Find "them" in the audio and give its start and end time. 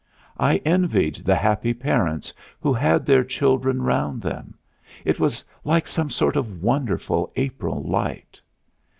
4.19-4.55